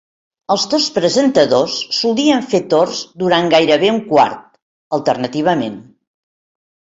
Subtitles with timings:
[0.53, 4.41] Els dos presentadors solien fer torns durant gairebé un quart,
[4.99, 5.77] alternativament.